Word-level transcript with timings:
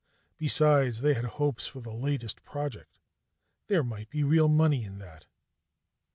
Besides, 0.39 1.01
they 1.01 1.13
had 1.13 1.25
hopes 1.25 1.67
for 1.67 1.79
their 1.79 1.93
latest 1.93 2.43
project: 2.43 2.97
there 3.67 3.83
might 3.83 4.09
be 4.09 4.23
real 4.23 4.47
money 4.47 4.83
in 4.83 4.97
that. 4.97 5.27